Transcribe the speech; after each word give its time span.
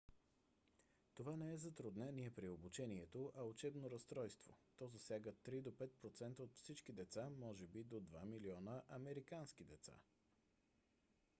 това 1.15 1.33
не 1.37 1.51
е 1.53 1.57
затруднение 1.57 2.29
при 2.31 2.49
обучението 2.49 3.31
а 3.35 3.43
учебно 3.43 3.91
разстройство; 3.91 4.53
то 4.77 4.87
засяга 4.87 5.33
3 5.33 5.61
до 5.61 5.71
5 5.71 5.89
процента 6.01 6.43
от 6.43 6.55
всички 6.55 6.93
деца 6.93 7.29
може 7.37 7.67
би 7.67 7.83
до 7.83 7.95
2 8.01 8.25
милиона 8.25 8.81
американски 8.89 9.63
деца 9.63 9.93